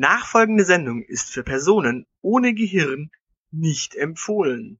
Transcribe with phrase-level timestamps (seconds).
[0.00, 3.10] Nachfolgende Sendung ist für Personen ohne Gehirn
[3.50, 4.78] nicht empfohlen.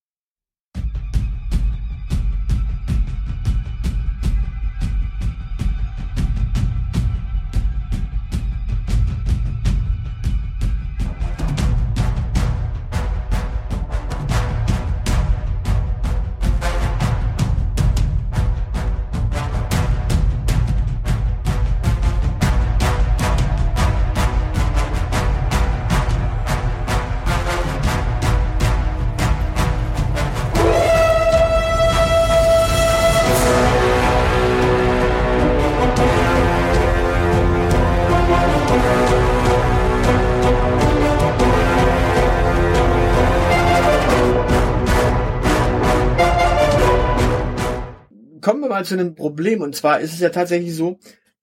[48.80, 49.60] Mal zu einem Problem.
[49.60, 50.98] Und zwar ist es ja tatsächlich so,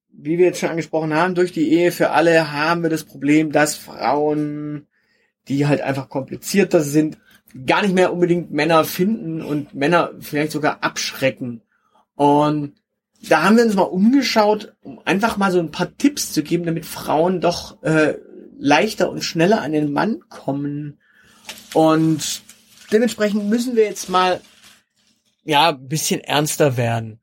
[0.09, 3.51] wie wir jetzt schon angesprochen haben, durch die Ehe für alle haben wir das Problem,
[3.51, 4.87] dass Frauen,
[5.47, 7.17] die halt einfach komplizierter sind,
[7.65, 11.61] gar nicht mehr unbedingt Männer finden und Männer vielleicht sogar abschrecken.
[12.15, 12.73] Und
[13.29, 16.65] da haben wir uns mal umgeschaut, um einfach mal so ein paar Tipps zu geben,
[16.65, 18.15] damit Frauen doch äh,
[18.57, 20.99] leichter und schneller an den Mann kommen.
[21.73, 22.41] Und
[22.91, 24.41] dementsprechend müssen wir jetzt mal
[25.43, 27.19] ja ein bisschen ernster werden.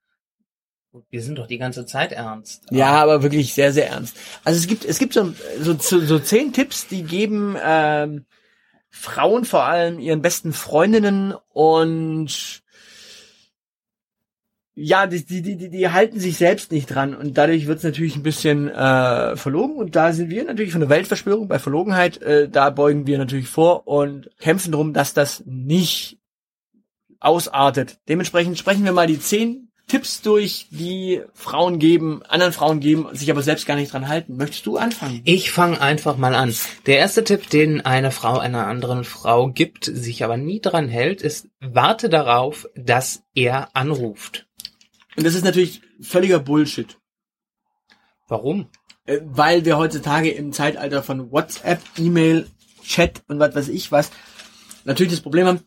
[1.11, 2.67] Wir sind doch die ganze Zeit ernst.
[2.71, 4.17] Ja, aber wirklich sehr, sehr ernst.
[4.45, 8.27] Also es gibt, es gibt so, so, so zehn Tipps, die geben ähm,
[8.91, 12.63] Frauen vor allem ihren besten Freundinnen und
[14.77, 18.23] ja, die, die, die, die halten sich selbst nicht dran und dadurch wird's natürlich ein
[18.23, 22.71] bisschen äh, verlogen und da sind wir natürlich von der Weltverschwörung bei Verlogenheit, äh, da
[22.71, 26.19] beugen wir natürlich vor und kämpfen darum, dass das nicht
[27.21, 27.99] ausartet.
[28.09, 33.31] Dementsprechend sprechen wir mal die zehn Tipps durch, die Frauen geben, anderen Frauen geben, sich
[33.31, 34.37] aber selbst gar nicht dran halten.
[34.37, 35.21] Möchtest du anfangen?
[35.25, 36.55] Ich fange einfach mal an.
[36.87, 41.23] Der erste Tipp, den eine Frau einer anderen Frau gibt, sich aber nie dran hält,
[41.23, 44.47] ist, warte darauf, dass er anruft.
[45.17, 46.99] Und das ist natürlich völliger Bullshit.
[48.27, 48.69] Warum?
[49.05, 52.47] Äh, Weil wir heutzutage im Zeitalter von WhatsApp, E-Mail,
[52.83, 54.11] Chat und was weiß ich was
[54.85, 55.61] natürlich das Problem haben,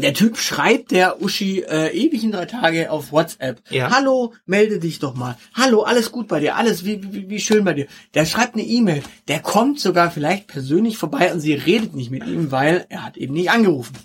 [0.00, 3.60] der Typ schreibt der Uschi äh, ewig in drei Tage auf WhatsApp.
[3.70, 3.90] Ja.
[3.90, 5.36] Hallo, melde dich doch mal.
[5.54, 7.86] Hallo, alles gut bei dir, alles wie, wie, wie schön bei dir.
[8.14, 9.02] Der schreibt eine E-Mail.
[9.28, 13.16] Der kommt sogar vielleicht persönlich vorbei und sie redet nicht mit ihm, weil er hat
[13.16, 13.96] eben nicht angerufen.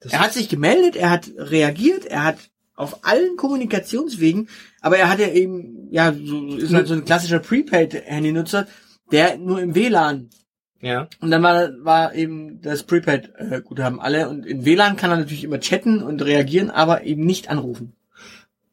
[0.00, 2.38] Das er hat sich gemeldet, er hat reagiert, er hat
[2.74, 4.48] auf allen Kommunikationswegen,
[4.80, 8.68] aber er hat ja eben, ja, so, ist halt so ein klassischer Prepaid-Handynutzer,
[9.10, 10.30] der nur im WLAN
[10.80, 11.08] ja.
[11.20, 14.28] und dann war, war eben das Prepaid-Guthaben alle.
[14.28, 17.94] Und in WLAN kann er natürlich immer chatten und reagieren, aber eben nicht anrufen.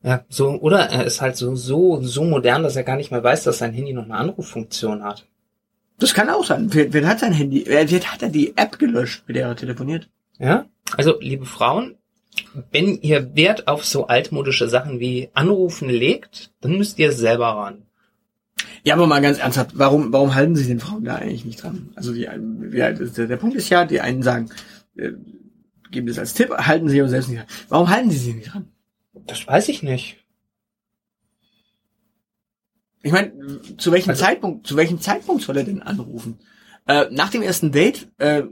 [0.03, 3.23] Ja, so, oder er ist halt so, so, so modern, dass er gar nicht mehr
[3.23, 5.25] weiß, dass sein Handy noch eine Anruffunktion hat.
[5.97, 6.67] Das kann auch sein.
[6.71, 7.63] Wer, wer hat sein Handy?
[7.65, 10.09] Wer, wer hat er die App gelöscht, mit der er telefoniert?
[10.37, 10.65] Ja?
[10.95, 11.95] Also, liebe Frauen,
[12.71, 17.84] wenn ihr Wert auf so altmodische Sachen wie Anrufen legt, dann müsst ihr selber ran.
[18.83, 21.89] Ja, aber mal ganz ernsthaft, warum, warum halten sich den Frauen da eigentlich nicht dran?
[21.95, 22.37] Also die, ja,
[22.91, 24.49] der, der Punkt ist ja, die einen sagen,
[24.95, 25.11] äh,
[25.91, 27.47] geben das als Tipp, halten sich aber selbst nicht dran.
[27.69, 28.67] Warum halten sie sich nicht dran?
[29.27, 30.17] Das weiß ich nicht.
[33.01, 33.31] Ich meine,
[33.77, 36.39] zu welchem Also- Zeitpunkt, zu welchem Zeitpunkt soll er denn anrufen?
[36.87, 38.43] Äh, nach dem ersten Date, äh,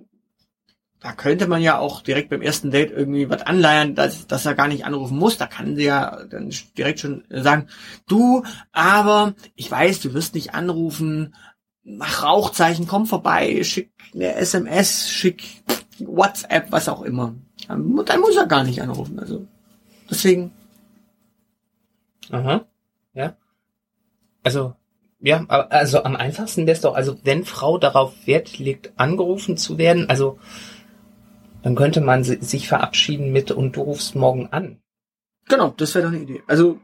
[1.04, 4.56] da könnte man ja auch direkt beim ersten Date irgendwie was anleiern, dass, dass er
[4.56, 5.38] gar nicht anrufen muss.
[5.38, 7.68] Da kann sie ja dann direkt schon sagen,
[8.08, 11.36] du, aber ich weiß, du wirst nicht anrufen,
[11.84, 15.44] mach Rauchzeichen, komm vorbei, schick eine SMS, schick
[16.00, 17.36] WhatsApp, was auch immer.
[17.68, 19.20] Dann, muss er gar nicht anrufen.
[19.20, 19.46] Also
[20.10, 20.52] deswegen,
[22.32, 22.66] Aha.
[23.14, 23.36] Ja.
[24.42, 24.74] Also,
[25.20, 29.78] ja, also am einfachsten wäre es doch, also wenn Frau darauf Wert legt, angerufen zu
[29.78, 30.40] werden, also
[31.64, 34.82] dann könnte man si- sich verabschieden mit und du rufst morgen an.
[35.48, 36.44] Genau, das wäre doch eine Idee.
[36.48, 36.80] Also,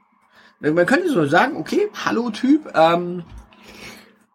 [0.59, 3.23] man könnte so sagen, okay, hallo Typ, ähm,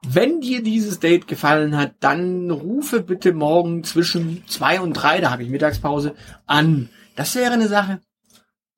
[0.07, 5.31] wenn dir dieses Date gefallen hat, dann rufe bitte morgen zwischen zwei und drei, da
[5.31, 6.15] habe ich Mittagspause,
[6.47, 6.91] an.
[7.17, 8.01] Das wäre eine Sache.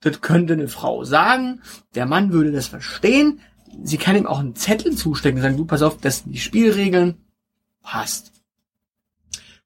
[0.01, 1.63] Das könnte eine Frau sagen.
[1.97, 3.41] Der Mann würde das verstehen.
[3.83, 6.39] Sie kann ihm auch einen Zettel zustecken und sagen, du, pass auf, das sind die
[6.39, 7.17] Spielregeln.
[7.83, 8.33] Passt.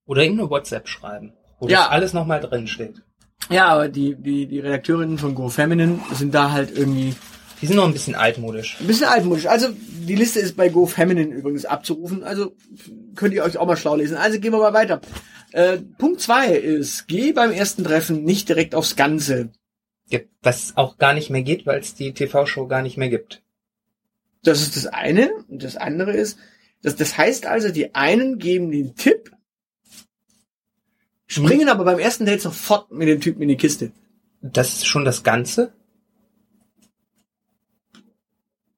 [0.06, 1.82] Oder ihm eine WhatsApp schreiben, wo Ja.
[1.84, 3.02] das alles nochmal drin steht.
[3.48, 7.14] Ja, aber die, die, die Redakteurinnen von Go Feminine sind da halt irgendwie
[7.62, 8.76] Die sind noch ein bisschen altmodisch.
[8.80, 9.46] Ein bisschen altmodisch.
[9.46, 12.22] Also die Liste ist bei Go Feminine übrigens abzurufen.
[12.24, 12.54] Also
[13.16, 14.16] könnt ihr euch auch mal schlau lesen.
[14.16, 15.00] Also gehen wir mal weiter.
[15.52, 19.50] Äh, Punkt zwei ist, geh beim ersten Treffen nicht direkt aufs Ganze.
[20.08, 23.42] Ja, Was auch gar nicht mehr geht, weil es die TV-Show gar nicht mehr gibt.
[24.42, 25.30] Das ist das eine.
[25.48, 26.38] Und das andere ist,
[26.82, 29.32] Das, das heißt also, die einen geben den Tipp,
[31.30, 33.92] springen aber beim ersten Date sofort mit dem Typen in die Kiste.
[34.42, 35.72] Das ist schon das Ganze?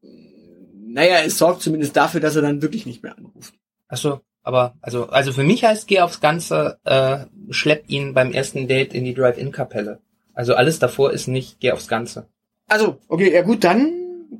[0.02, 3.54] Naja, es sorgt zumindest dafür, dass er dann wirklich nicht mehr anruft.
[3.88, 8.32] Ach so, aber also also für mich heißt geh aufs Ganze, äh, schlepp ihn beim
[8.32, 10.00] ersten Date in die Drive-In-Kapelle.
[10.34, 12.26] Also alles davor ist nicht geh aufs Ganze.
[12.68, 13.92] Also, okay, ja gut, dann,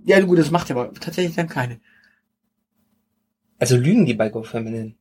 [0.04, 1.80] ja gut, das macht er aber tatsächlich dann keine.
[3.58, 4.94] Also lügen die bei GoFeminine.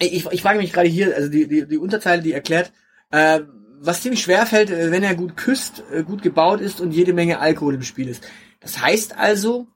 [0.00, 2.72] Ich, ich frage mich gerade hier, also die, die, die Unterzeile, die erklärt,
[3.10, 3.40] äh,
[3.80, 7.12] was ziemlich schwer fällt, äh, wenn er gut küsst, äh, gut gebaut ist und jede
[7.12, 8.26] Menge Alkohol im Spiel ist.
[8.60, 9.66] Das heißt also,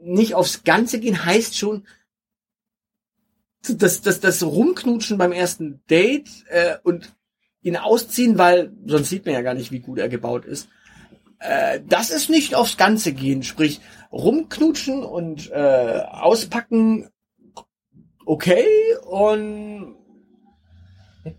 [0.00, 1.86] nicht aufs Ganze gehen heißt schon,
[3.62, 7.14] das, das, das Rumknutschen beim ersten Date äh, und
[7.62, 10.68] ihn ausziehen, weil sonst sieht man ja gar nicht, wie gut er gebaut ist.
[11.38, 13.80] Äh, das ist nicht aufs Ganze gehen, sprich
[14.12, 17.08] rumknutschen und äh, auspacken,
[18.24, 18.64] okay
[19.06, 19.94] und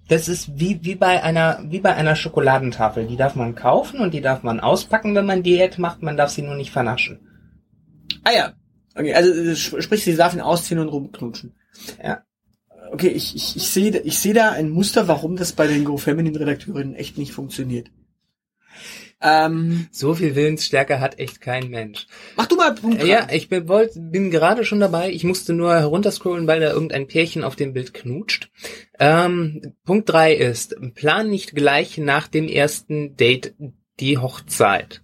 [0.07, 3.05] Das ist wie, wie bei einer, wie bei einer Schokoladentafel.
[3.05, 6.01] Die darf man kaufen und die darf man auspacken, wenn man Diät macht.
[6.01, 7.19] Man darf sie nur nicht vernaschen.
[8.23, 8.53] Ah ja.
[8.95, 11.53] Okay, also äh, sp- sprich, sie darf ihn ausziehen und rumknutschen.
[12.03, 12.23] Ja.
[12.91, 15.97] Okay, ich, ich, ich sehe ich sehe da ein Muster, warum das bei den Go
[15.97, 17.89] Feminine Redakteurinnen echt nicht funktioniert.
[19.25, 22.05] Ähm, So viel Willensstärke hat echt kein Mensch.
[22.37, 23.01] mach du mal Punkt.
[23.01, 25.11] Äh, Ja, ich bin, wollt, bin gerade schon dabei.
[25.11, 28.51] Ich musste nur herunterscrollen, weil da irgendein Pärchen auf dem Bild knutscht.
[28.99, 33.55] Ähm, Punkt drei ist, plan nicht gleich nach dem ersten Date
[33.99, 35.01] die Hochzeit.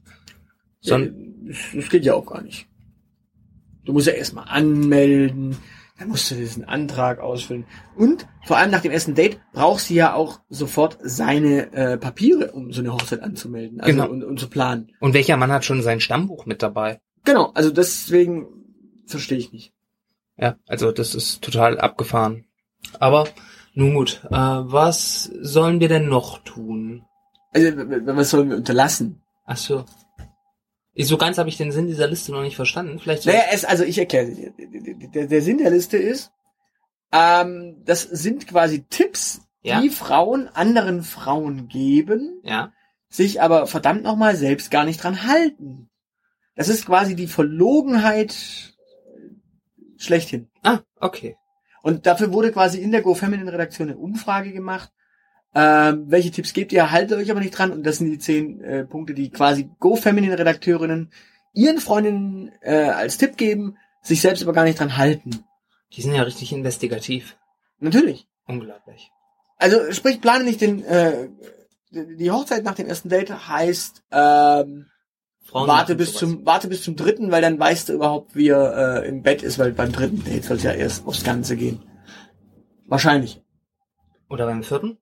[0.81, 1.11] Son Äh,
[1.47, 2.67] das, das geht ja auch gar nicht.
[3.83, 5.57] Du musst ja erstmal anmelden,
[6.01, 7.65] dann musst du diesen Antrag ausfüllen.
[7.95, 12.53] Und vor allem nach dem ersten Date brauchst du ja auch sofort seine äh, Papiere,
[12.53, 14.09] um so eine Hochzeit anzumelden also Genau.
[14.09, 14.91] und, und zu planen.
[14.99, 16.99] und welcher Mann hat schon sein Stammbuch mit dabei?
[17.23, 18.47] Genau, also deswegen
[19.05, 19.73] verstehe ich nicht.
[20.37, 22.45] Ja, also das ist total abgefahren.
[22.99, 23.27] Aber
[23.75, 27.03] nun gut, äh, was sollen wir denn noch tun?
[27.53, 29.21] Also was sollen wir unterlassen?
[29.45, 29.85] Ach so.
[30.97, 32.99] So ganz habe ich den Sinn dieser Liste noch nicht verstanden.
[32.99, 34.53] Vielleicht Naja, es, also ich erkläre dir.
[35.13, 36.31] Der, der Sinn der Liste ist,
[37.11, 39.81] ähm, das sind quasi Tipps, Ja.
[39.81, 42.73] die Frauen anderen Frauen geben, ja.
[43.09, 45.89] sich aber verdammt nochmal selbst gar nicht dran halten.
[46.55, 48.35] Das ist quasi die Verlogenheit
[49.97, 50.49] schlechthin.
[50.63, 51.37] Ah, okay.
[51.83, 54.91] Und dafür wurde quasi in der Go Feminine Redaktion eine Umfrage gemacht.
[55.53, 56.91] Ähm, welche Tipps gebt ihr?
[56.91, 57.71] Haltet euch aber nicht dran.
[57.71, 61.11] Und das sind die zehn äh, Punkte, die quasi Go Feminine Redakteurinnen
[61.53, 65.43] ihren Freundinnen äh, als Tipp geben, sich selbst aber gar nicht dran halten.
[65.93, 67.37] Die sind ja richtig investigativ.
[67.79, 68.27] Natürlich.
[68.47, 69.11] Unglaublich.
[69.57, 71.29] Also sprich, plane nicht den äh,
[71.91, 74.85] die Hochzeit nach dem ersten Date heißt ähm,
[75.43, 76.19] Frauen warte bis sowas.
[76.19, 79.43] zum warte bis zum dritten, weil dann weißt du überhaupt, wie er äh, im Bett
[79.43, 81.83] ist, weil beim dritten Date soll es ja erst aufs Ganze gehen.
[82.85, 83.41] Wahrscheinlich.
[84.29, 84.97] Oder beim vierten?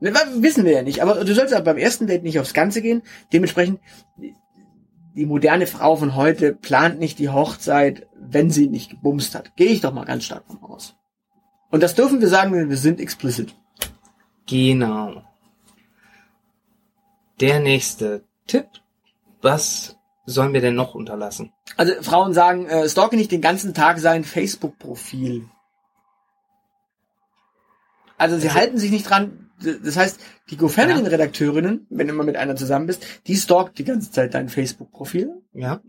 [0.00, 2.82] Ne, wissen wir ja nicht, aber du sollst aber beim ersten Date nicht aufs Ganze
[2.82, 3.02] gehen.
[3.32, 3.80] Dementsprechend,
[4.16, 4.34] die-
[5.14, 9.54] die moderne Frau von heute plant nicht die Hochzeit, wenn sie nicht gebumst hat.
[9.56, 10.96] Gehe ich doch mal ganz stark von aus.
[11.70, 13.54] Und das dürfen wir sagen, denn wir sind explicit.
[14.46, 15.22] Genau.
[17.40, 18.66] Der nächste Tipp.
[19.42, 19.96] Was
[20.26, 21.52] sollen wir denn noch unterlassen?
[21.76, 25.48] Also Frauen sagen, äh, stalke nicht den ganzen Tag sein Facebook-Profil.
[28.18, 29.50] Also sie Also- halten sich nicht dran.
[29.62, 30.20] Das heißt,
[30.50, 34.48] die GoFeminine-Redakteurinnen, wenn du mal mit einer zusammen bist, die stalkt die ganze Zeit dein
[34.48, 35.30] Facebook-Profil.
[35.52, 35.80] Ja.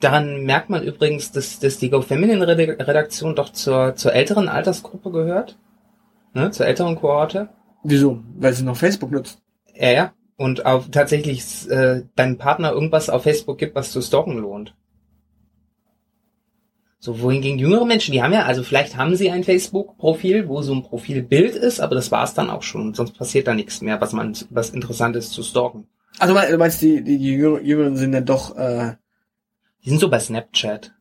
[0.00, 4.48] Daran merkt man übrigens, dass, dass die Go Feminine Rede- Redaktion doch zur, zur älteren
[4.48, 5.58] Altersgruppe gehört.
[6.34, 7.50] Ne, zur älteren Kohorte.
[7.84, 8.22] Wieso?
[8.38, 9.42] Weil sie noch Facebook nutzt.
[9.74, 10.12] Ja, ja.
[10.36, 14.74] Und auf tatsächlich äh, deinem Partner irgendwas auf Facebook gibt, was zu stalken lohnt.
[17.04, 20.72] So, wohingegen jüngere Menschen, die haben ja, also vielleicht haben sie ein Facebook-Profil, wo so
[20.72, 22.94] ein Profilbild ist, aber das war's dann auch schon.
[22.94, 25.88] Sonst passiert da nichts mehr, was man, was interessant ist zu stalken.
[26.20, 28.56] Also du meinst, die, die, die Jünger- Jüngeren sind dann doch...
[28.56, 28.94] Äh,
[29.84, 30.92] Die sind so bei Snapchat.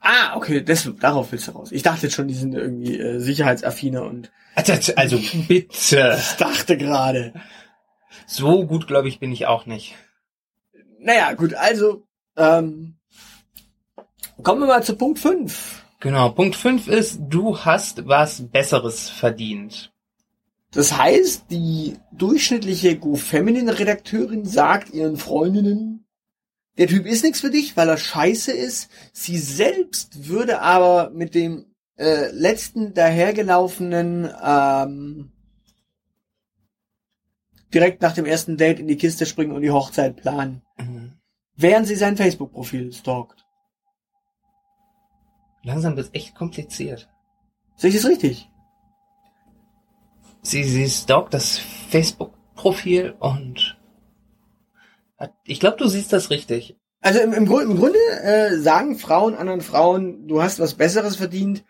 [0.00, 1.70] ah, okay, das, darauf willst du raus.
[1.70, 5.68] Ich dachte jetzt schon, die sind irgendwie äh, sicherheitsaffiner und Also, also bitte.
[6.18, 7.34] ich dachte gerade.
[8.26, 9.94] So gut, glaube ich, bin ich auch nicht.
[10.98, 12.02] Naja, gut, also
[12.36, 12.95] ähm,
[14.42, 15.84] kommen wir mal zu Punkt 5.
[16.00, 19.92] Genau, Punkt 5 ist, du hast was Besseres verdient.
[20.72, 26.04] Das heißt, die durchschnittliche Go-Feminine-Redakteurin sagt ihren Freundinnen,
[26.76, 28.90] der Typ ist nichts für dich, weil er scheiße ist.
[29.14, 31.64] Sie selbst würde aber mit dem
[31.96, 35.32] äh, letzten dahergelaufenen ähm,
[37.72, 41.12] direkt nach dem ersten Date in die Kiste springen und die Hochzeit planen, Mhm.
[41.56, 43.45] während sie sein Facebook-Profil stalkt.
[45.66, 47.08] Langsam wird echt kompliziert.
[47.76, 48.48] Sehe ich das richtig?
[50.40, 51.58] Sie, sie stalkt das
[51.90, 53.76] Facebook-Profil und
[55.18, 56.76] hat, ich glaube, du siehst das richtig.
[57.00, 61.16] Also im, im, Grund, im Grunde äh, sagen Frauen anderen Frauen, du hast was Besseres
[61.16, 61.64] verdient,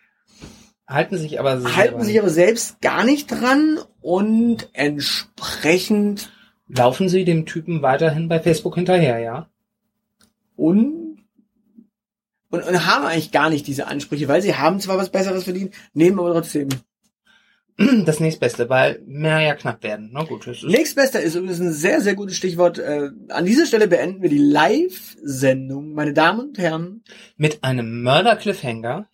[0.87, 6.31] Halten sich aber halten sich aber selbst gar nicht dran und entsprechend
[6.69, 9.49] laufen sie dem Typen weiterhin bei Facebook hinterher, ja?
[10.57, 11.06] und,
[12.57, 15.75] und, und haben eigentlich gar nicht diese Ansprüche, weil sie haben zwar was Besseres verdient,
[15.95, 16.69] nehmen aber trotzdem.
[17.79, 20.09] Das nächstbeste, weil mehr ja knapp werden.
[20.13, 22.79] Na gut, das ist Nächstbester ist übrigens ein sehr, sehr gutes Stichwort.
[22.79, 27.05] Äh, an dieser Stelle beenden wir die Live-Sendung, meine Damen und Herren.
[27.37, 29.09] mit einem Mörder-Cliffhanger.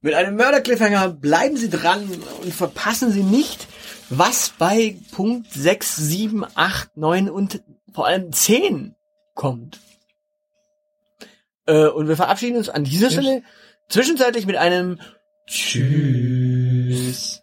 [0.00, 2.08] Mit einem Mörder-Cliffhanger bleiben Sie dran
[2.42, 3.66] und verpassen Sie nicht,
[4.10, 8.94] was bei Punkt 6, 7, 8, 9 und vor allem 10
[9.34, 9.80] kommt.
[11.66, 13.10] Äh, und wir verabschieden uns an dieser.
[13.10, 13.42] Stelle
[13.88, 15.00] zwischenzeitlich mit einem
[15.46, 17.42] Tschüss.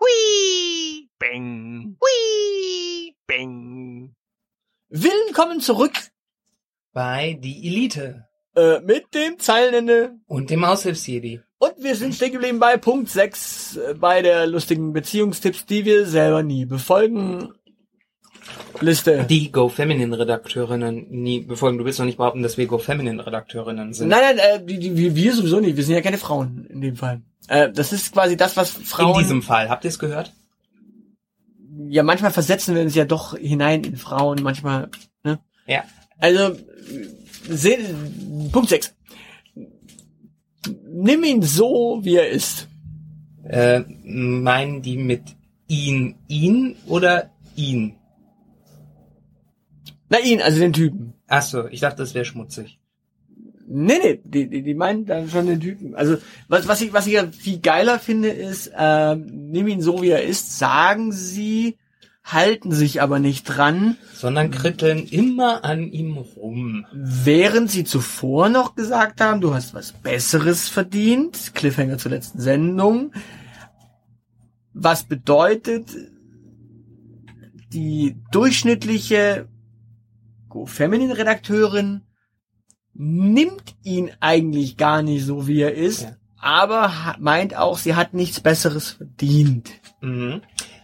[0.00, 4.14] Hui, bang, hui, bang.
[4.88, 5.92] Willkommen zurück
[6.92, 8.26] Bei die Elite
[8.56, 10.16] äh, mit dem Zeilenende.
[10.26, 11.40] und dem Aushilfsjedi.
[11.58, 16.06] Und wir sind stehen geblieben bei Punkt 6, äh, bei der lustigen Beziehungstipps, die wir
[16.06, 17.52] selber nie befolgen.
[18.80, 19.24] Liste.
[19.28, 21.78] Die Go Feminine Redakteurinnen nie befolgen.
[21.78, 24.08] Du willst doch nicht behaupten, dass wir Go Feminine Redakteurinnen sind.
[24.08, 25.76] Nein, nein, äh, die, die, wir- wir sowieso nicht.
[25.76, 27.22] Wir sind ja keine Frauen in dem Fall.
[27.48, 29.16] Äh, das ist quasi das, was Frauen.
[29.16, 29.68] In diesem Fall.
[29.68, 30.32] Habt ihr es gehört?
[31.88, 34.90] ja, manchmal versetzen wir uns ja doch hinein in Frauen, manchmal.
[35.24, 35.38] Ne?
[35.66, 35.84] Ja.
[36.18, 36.54] Also,
[37.48, 37.78] seh,
[38.52, 38.94] Punkt 6.
[40.92, 42.68] Nimm ihn so, wie er ist.
[43.44, 45.22] Äh, meinen die mit
[45.68, 47.94] ihn, ihn oder ihn?
[50.10, 51.14] Na, ihn, also den Typen.
[51.28, 52.78] Ach so, ich dachte, das wäre schmutzig.
[53.66, 55.94] Nee, nee, die, die, die meinen dann schon den Typen.
[55.94, 60.02] Also, was, was ich, was ich ja viel geiler finde, ist, ähm, nimm ihn so,
[60.02, 61.78] wie er ist, sagen sie,
[62.24, 66.84] halten sich aber nicht dran, Sondern kritteln immer an ihm rum.
[66.92, 73.12] während sie zuvor noch gesagt haben, du hast was Besseres verdient, Cliffhanger zur letzten Sendung,
[74.72, 75.90] was bedeutet,
[77.72, 79.46] die durchschnittliche
[80.50, 82.02] Go Feminine Redakteurin
[82.92, 86.16] nimmt ihn eigentlich gar nicht so, wie er ist, Ja.
[86.38, 89.70] aber meint auch, sie hat nichts Besseres verdient.
[90.02, 90.42] Mhm.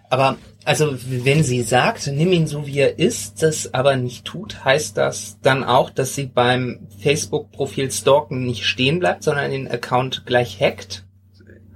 [0.09, 4.65] Aber, also, wenn sie sagt, nimm ihn so wie er ist, das aber nicht tut,
[4.65, 10.25] heißt das dann auch, dass sie beim Facebook-Profil Stalken nicht stehen bleibt, sondern den Account
[10.25, 11.05] gleich hackt?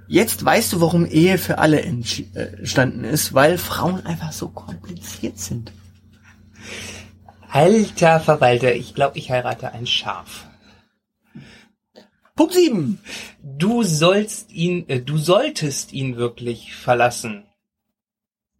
[0.07, 5.37] Jetzt weißt du, warum Ehe für alle äh, entstanden ist, weil Frauen einfach so kompliziert
[5.37, 5.73] sind.
[7.51, 10.47] Alter Verwalter, ich glaube, ich heirate ein Schaf.
[12.35, 12.99] Punkt 7.
[13.43, 17.45] Du sollst ihn, äh, du solltest ihn wirklich verlassen.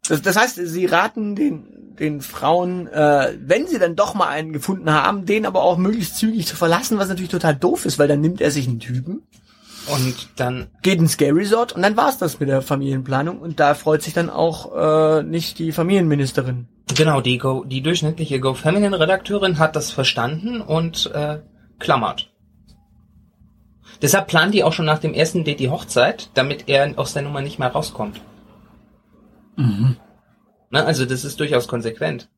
[0.07, 4.51] Das, das heißt, sie raten den, den Frauen, äh, wenn sie dann doch mal einen
[4.51, 8.09] gefunden haben, den aber auch möglichst zügig zu verlassen, was natürlich total doof ist, weil
[8.09, 9.23] dann nimmt er sich einen Typen,
[9.87, 13.73] Und dann, geht ins Gay Resort und dann war's das mit der Familienplanung und da
[13.73, 16.67] freut sich dann auch äh, nicht die Familienministerin.
[16.95, 21.39] genau, die, Go, die durchschnittliche Go Feminine Redakteurin hat das verstanden und äh,
[21.79, 22.31] klammert.
[24.01, 27.23] Deshalb plant die auch schon nach dem ersten Date die Hochzeit, damit er aus der
[27.23, 28.21] Nummer nicht mehr rauskommt.
[29.57, 29.97] Mhm.
[30.69, 32.29] Na, also das ist durchaus konsequent.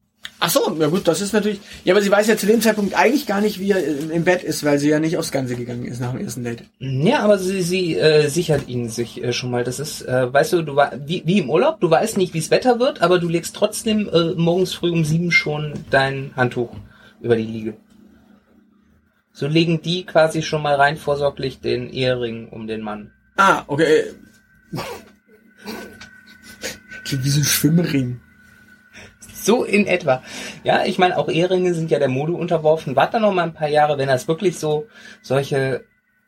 [0.46, 1.62] Ach so, ja gut, das ist natürlich.
[1.86, 4.26] Ja, aber sie weiß ja zu dem Zeitpunkt eigentlich gar nicht, wie er im im
[4.26, 6.66] Bett ist, weil sie ja nicht aufs Ganze gegangen ist nach dem ersten Date.
[6.80, 9.64] Ja, aber sie, sie äh, sichert ihn sich äh, schon mal.
[9.64, 12.40] Das ist, äh, weißt du, du war wie, wie im Urlaub, du weißt nicht, wie
[12.40, 16.76] es Wetter wird, aber du legst trotzdem äh, morgens früh um sieben schon dein Handtuch
[17.22, 17.76] über die Liege.
[19.32, 23.12] So legen die quasi schon mal rein vorsorglich den Ehering um den Mann.
[23.38, 24.08] Ah, okay.
[27.06, 28.20] Klingt wie so ein Schwimmring.
[29.44, 30.24] So in etwa.
[30.64, 32.96] Ja, ich meine, auch Eheringe sind ja der Mode unterworfen.
[32.96, 34.86] Warte noch mal ein paar Jahre, wenn das wirklich so
[35.22, 35.84] solche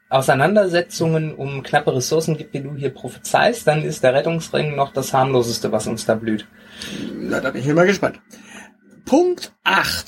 [0.09, 5.13] Auseinandersetzungen um knappe Ressourcen gibt, wie du hier prophezeist, dann ist der Rettungsring noch das
[5.13, 6.45] harmloseste, was uns da blüht.
[7.17, 8.19] Na, da bin ich mal gespannt.
[9.05, 10.05] Punkt 8.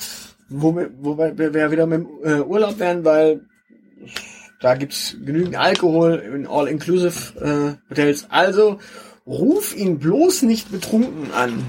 [0.50, 3.40] Wo wir, wo wir, wir wieder mit dem äh, Urlaub wären, weil
[4.60, 8.26] da gibt's genügend Alkohol in All-Inclusive äh, Hotels.
[8.30, 8.80] Also
[9.26, 11.64] ruf ihn bloß nicht betrunken an.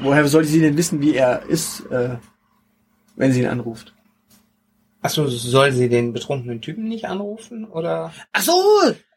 [0.00, 2.16] Woher sollte sie denn wissen, wie er ist, äh,
[3.16, 3.94] wenn sie ihn anruft?
[5.00, 7.64] Achso, soll sie den betrunkenen Typen nicht anrufen?
[7.64, 8.12] Oder?
[8.32, 8.62] Ach so,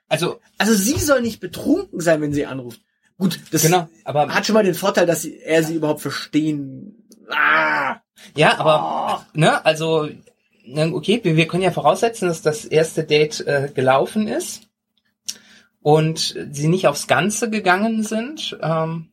[0.07, 2.81] Also, also sie soll nicht betrunken sein, wenn sie anruft.
[3.17, 7.07] Gut, das genau, aber hat schon mal den Vorteil, dass sie, er sie überhaupt verstehen.
[7.29, 8.01] Ah,
[8.35, 10.09] ja, aber ne, also
[10.65, 14.63] na, okay, wir, wir können ja voraussetzen, dass das erste Date äh, gelaufen ist
[15.81, 18.57] und sie nicht aufs Ganze gegangen sind.
[18.61, 19.11] Ähm,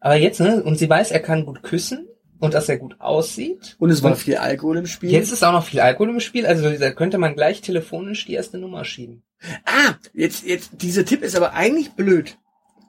[0.00, 2.06] aber jetzt, ne, und sie weiß, er kann gut küssen
[2.38, 3.76] und dass er gut aussieht.
[3.78, 5.10] Und es war Und viel Alkohol im Spiel.
[5.10, 8.34] Jetzt ist auch noch viel Alkohol im Spiel, also da könnte man gleich telefonisch die
[8.34, 9.22] erste Nummer schieben.
[9.64, 12.38] Ah, jetzt, jetzt, dieser Tipp ist aber eigentlich blöd.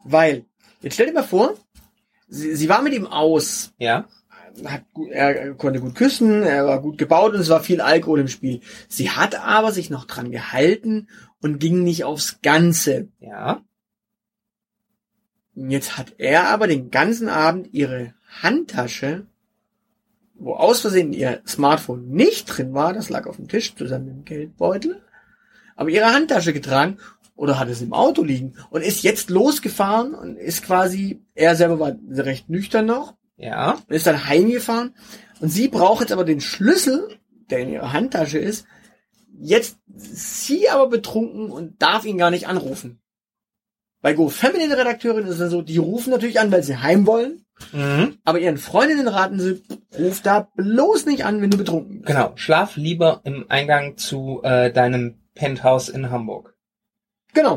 [0.04, 0.46] Weil,
[0.82, 1.56] jetzt stell dir mal vor,
[2.28, 3.74] sie, sie war mit ihm aus.
[3.78, 4.08] Ja?
[4.66, 8.28] Hat, er konnte gut küssen, er war gut gebaut und es war viel Alkohol im
[8.28, 8.62] Spiel.
[8.88, 11.08] Sie hat aber sich noch dran gehalten
[11.42, 13.08] und ging nicht aufs Ganze.
[13.20, 13.64] Ja.
[15.56, 19.28] Jetzt hat er aber den ganzen Abend ihre Handtasche,
[20.34, 24.16] wo aus Versehen ihr Smartphone nicht drin war, das lag auf dem Tisch zusammen mit
[24.16, 25.02] dem Geldbeutel,
[25.76, 26.98] aber ihre Handtasche getragen
[27.36, 31.80] oder hat es im Auto liegen und ist jetzt losgefahren und ist quasi, er selber
[31.80, 33.74] war recht nüchtern noch Ja.
[33.88, 34.96] und ist dann heimgefahren
[35.40, 37.20] und sie braucht jetzt aber den Schlüssel,
[37.50, 38.66] der in ihrer Handtasche ist,
[39.40, 43.00] jetzt sie aber betrunken und darf ihn gar nicht anrufen.
[44.04, 47.46] Bei Go Feminine Redakteurin ist es so, die rufen natürlich an, weil sie heim wollen,
[47.72, 48.18] Mhm.
[48.26, 49.64] aber ihren Freundinnen raten sie,
[49.98, 52.08] ruf da bloß nicht an, wenn du betrunken bist.
[52.08, 52.34] Genau.
[52.36, 56.56] Schlaf lieber im Eingang zu äh, deinem Penthouse in Hamburg.
[57.34, 57.56] Genau.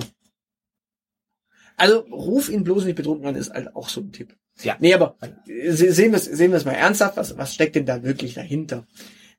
[1.76, 4.34] Also ruf ihn bloß nicht betrunken an, ist halt auch so ein Tipp.
[4.62, 4.76] Ja.
[4.80, 7.74] Nee, aber äh, se- sehen wir es sehen wir es mal ernsthaft, was, was steckt
[7.76, 8.86] denn da wirklich dahinter?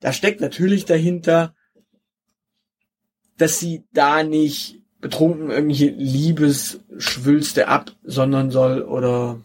[0.02, 1.56] Da steckt natürlich dahinter,
[3.38, 9.40] dass sie da nicht betrunken irgendwelche Liebesschwülste absondern soll oder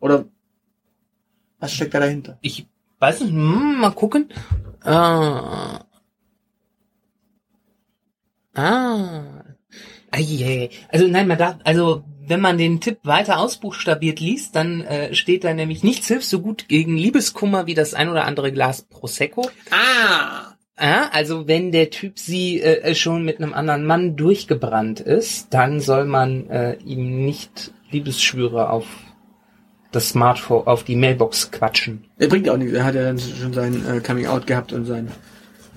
[0.00, 0.24] oder
[1.58, 2.38] was steckt da dahinter?
[2.42, 2.66] Ich
[2.98, 4.28] weiß nicht, hm, mal gucken.
[4.82, 5.84] Ah.
[8.54, 9.44] Ah.
[10.10, 10.70] Eieiei.
[10.88, 15.44] Also nein, man darf, also wenn man den Tipp weiter ausbuchstabiert liest, dann äh, steht
[15.44, 19.50] da nämlich nichts hilft so gut gegen Liebeskummer wie das ein oder andere Glas Prosecco.
[19.70, 25.52] Ah, Ah, also wenn der Typ sie äh, schon mit einem anderen Mann durchgebrannt ist,
[25.52, 28.86] dann soll man äh, ihm nicht Liebesschwüre auf
[29.92, 32.04] das Smartphone, auf die Mailbox quatschen.
[32.18, 32.72] er bringt auch nichts.
[32.72, 35.08] Er hat ja dann schon sein äh, Coming Out gehabt und sein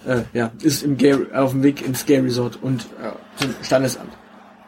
[0.08, 4.13] äh, ja ist im Gay, auf dem Weg ins Gay Resort und äh, zum Standesamt.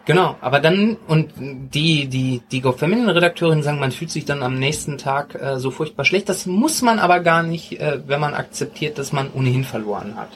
[0.08, 4.42] Genau, aber dann, und die, die, die Go Feminine Redakteurin sagen, man fühlt sich dann
[4.42, 6.30] am nächsten Tag äh, so furchtbar schlecht.
[6.30, 10.30] Das muss man aber gar nicht, äh, wenn man akzeptiert, dass man ohnehin verloren hat.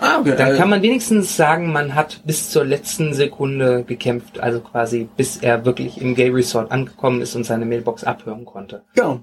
[0.00, 0.34] Ah, okay.
[0.36, 5.08] Dann äh, kann man wenigstens sagen, man hat bis zur letzten Sekunde gekämpft, also quasi
[5.16, 8.82] bis er wirklich im Gay Resort angekommen ist und seine Mailbox abhören konnte.
[8.94, 9.22] genau.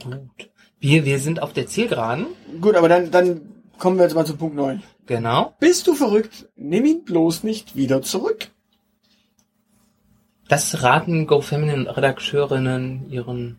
[0.00, 0.48] Gut.
[0.78, 2.26] Wir, wir sind auf der Zielgeraden.
[2.60, 3.40] Gut, aber dann dann
[3.78, 4.80] kommen wir jetzt mal zu Punkt 9.
[5.06, 5.54] Genau.
[5.60, 6.48] Bist du verrückt?
[6.56, 8.48] Nimm ihn bloß nicht wieder zurück.
[10.48, 13.58] Das raten Go Feminine Redakteurinnen ihren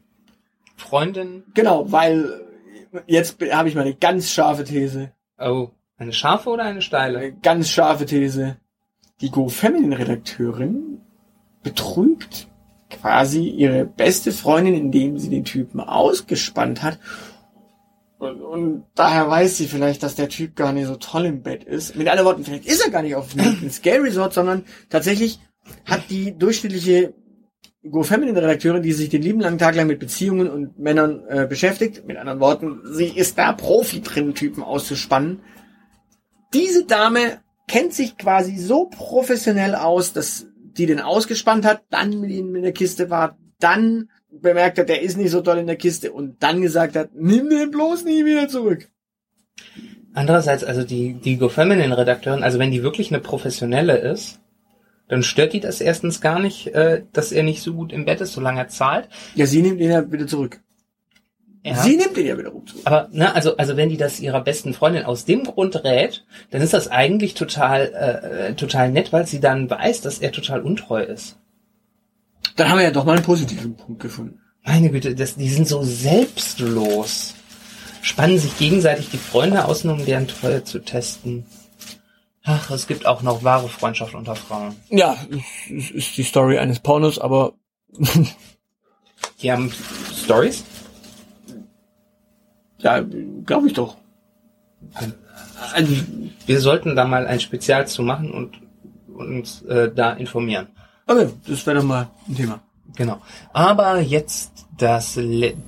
[0.75, 1.43] Freundinnen.
[1.53, 2.41] Genau, weil
[3.07, 5.11] jetzt be- habe ich mal eine ganz scharfe These.
[5.39, 7.17] Oh, eine scharfe oder eine steile?
[7.19, 8.57] Eine ganz scharfe These.
[9.21, 11.01] Die Go Feminine Redakteurin
[11.63, 12.47] betrügt
[12.89, 16.99] quasi ihre beste Freundin, indem sie den Typen ausgespannt hat.
[18.17, 21.63] Und, und daher weiß sie vielleicht, dass der Typ gar nicht so toll im Bett
[21.63, 21.95] ist.
[21.95, 25.39] Mit anderen Worten, vielleicht ist er gar nicht auf dem Gay Resort, sondern tatsächlich
[25.85, 27.13] hat die durchschnittliche
[27.89, 31.45] Go Feminine Redakteurin, die sich den lieben langen Tag lang mit Beziehungen und Männern äh,
[31.45, 32.07] beschäftigt.
[32.07, 35.41] Mit anderen Worten, sie ist da Profi drin, Typen auszuspannen.
[36.53, 42.31] Diese Dame kennt sich quasi so professionell aus, dass die den ausgespannt hat, dann mit
[42.31, 44.09] ihm in der Kiste war, dann
[44.41, 47.49] bemerkt hat, der ist nicht so toll in der Kiste und dann gesagt hat, nimm
[47.49, 48.89] den bloß nie wieder zurück.
[50.13, 54.39] Andererseits, also die, die Go Feminine Redakteurin, also wenn die wirklich eine professionelle ist,
[55.07, 58.21] dann stört die das erstens gar nicht, äh, dass er nicht so gut im Bett
[58.21, 59.09] ist, solange er zahlt.
[59.35, 60.61] Ja, sie nimmt ihn ja wieder zurück.
[61.63, 61.75] Ja.
[61.75, 62.83] Sie nimmt ihn ja wiederum zurück.
[62.85, 66.61] Aber ne, also also wenn die das ihrer besten Freundin aus dem Grund rät, dann
[66.61, 71.03] ist das eigentlich total äh, total nett, weil sie dann weiß, dass er total untreu
[71.03, 71.37] ist.
[72.55, 74.39] Dann haben wir ja doch mal einen positiven Punkt gefunden.
[74.63, 77.35] Meine Güte, das, die sind so selbstlos.
[78.01, 81.45] Spannen sich gegenseitig die Freunde aus, nur um deren Treue zu testen.
[82.43, 84.75] Ach, es gibt auch noch wahre Freundschaft unter Frauen.
[84.89, 85.17] Ja,
[85.75, 87.53] es ist die Story eines Pornos, aber
[89.41, 89.71] Die haben
[90.23, 90.63] Stories?
[92.79, 93.03] ja,
[93.45, 93.97] glaube ich doch.
[95.73, 95.93] Also,
[96.45, 98.59] Wir sollten da mal ein Spezial zu machen und
[99.15, 100.67] uns äh, da informieren.
[101.07, 102.59] Okay, das wäre doch mal ein Thema.
[102.95, 103.21] Genau.
[103.53, 105.19] Aber jetzt das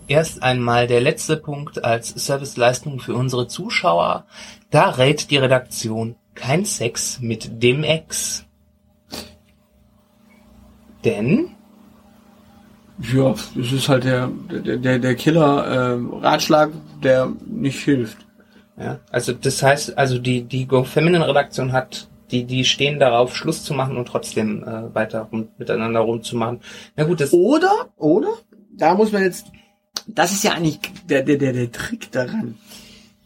[0.07, 4.25] erst einmal der letzte Punkt als Serviceleistung für unsere Zuschauer.
[4.69, 8.45] Da rät die Redaktion kein Sex mit dem Ex.
[11.03, 11.49] Denn
[12.99, 16.71] Ja, das ist halt der, der, der, der Killer-Ratschlag,
[17.03, 18.17] der nicht hilft.
[18.77, 23.35] Ja, also das heißt, also die die Go Feminine Redaktion hat die die stehen darauf
[23.35, 26.61] Schluss zu machen und trotzdem äh, weiter rum, miteinander rumzumachen.
[26.95, 28.33] Na gut, das Oder, oder,
[28.71, 29.47] da muss man jetzt,
[30.07, 32.57] das ist ja eigentlich der, der, der, der Trick daran.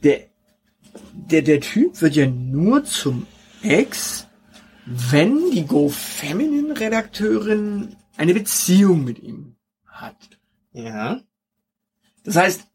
[0.04, 0.22] Der,
[1.14, 3.28] der, der Typ wird ja nur zum
[3.64, 4.28] Ex,
[4.86, 10.18] wenn die Go Feminine Redakteurin eine Beziehung mit ihm hat.
[10.74, 11.20] ja,
[12.24, 12.68] Das heißt,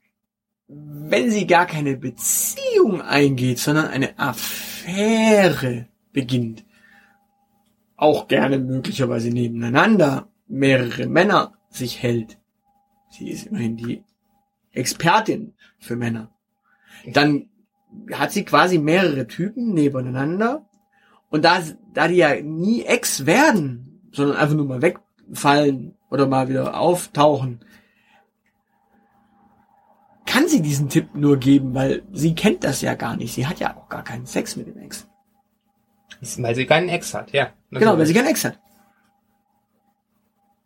[0.69, 5.87] wenn sie gar keine Beziehung eingeht, sondern eine Affäre
[6.17, 6.65] beginnt,
[7.97, 12.39] auch gerne möglicherweise nebeneinander mehrere Männer sich hält,
[13.11, 14.03] sie ist immerhin die
[14.73, 16.31] Expertin für Männer,
[17.13, 17.51] dann
[18.13, 20.67] hat sie quasi mehrere Typen nebeneinander
[21.29, 21.61] und da,
[21.93, 27.61] da die ja nie Ex werden, sondern einfach nur mal wegfallen oder mal wieder auftauchen,
[30.25, 33.35] kann sie diesen Tipp nur geben, weil sie kennt das ja gar nicht.
[33.35, 35.07] Sie hat ja auch gar keinen Sex mit dem Ex.
[36.39, 37.51] Weil sie keinen Ex hat, ja.
[37.71, 38.59] Genau, weil sie keinen Ex hat.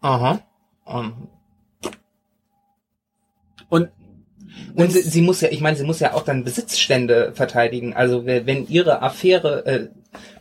[0.01, 0.41] Aha.
[0.85, 1.29] Um,
[3.69, 3.91] Und
[4.75, 7.95] Und sie, sie muss ja, ich meine, sie muss ja auch dann Besitzstände verteidigen.
[7.95, 9.89] Also we- wenn ihre Affäre äh,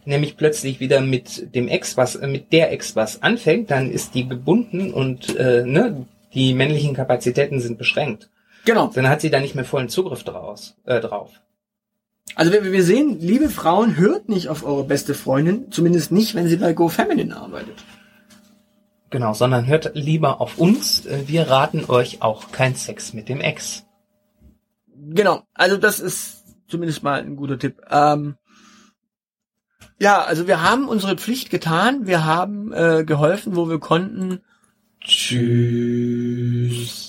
[0.06, 4.16] nämlich plötzlich wieder mit dem Ex was, äh, mit der Ex was anfängt, dann ist
[4.16, 8.30] die gebunden und äh, ne, die männlichen Kapazitäten sind beschränkt.
[8.66, 8.88] genau.
[8.94, 11.32] Dann hat sie da nicht mehr vollen Zugriff draus, äh, drauf.
[12.36, 16.48] Also wir, wir sehen, liebe Frauen, hört nicht auf eure beste Freundin, zumindest nicht, wenn
[16.48, 17.84] sie bei Go Feminine arbeitet.
[19.10, 21.06] Genau, sondern hört lieber auf uns.
[21.06, 23.86] Äh, Wir raten euch auch kein Sex mit dem Ex.
[24.96, 27.82] Genau, also das ist zumindest mal ein guter Tipp.
[27.90, 28.36] Ähm,
[30.00, 34.42] ja, also wir haben unsere Pflicht getan, wir haben äh, geholfen, wo wir konnten.
[35.02, 37.09] Tschüss.